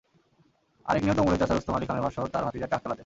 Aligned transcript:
আরেক 0.85 1.01
নিহত 1.03 1.19
ওমরের 1.19 1.39
চাচা 1.39 1.53
রুস্তম 1.53 1.73
আলী 1.75 1.85
খানের 1.85 2.03
ভাষ্য, 2.03 2.17
তাঁর 2.33 2.43
ভাতিজা 2.43 2.67
ট্রাক 2.67 2.81
চালাতেন। 2.83 2.99